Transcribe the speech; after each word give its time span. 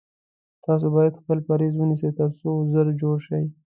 تاسو 0.65 0.85
باید 0.95 1.19
خپل 1.21 1.37
پریز 1.47 1.73
ونیسی 1.77 2.09
تر 2.19 2.29
څو 2.39 2.49
ژر 2.71 2.87
جوړ 3.01 3.15
شی 3.27 3.43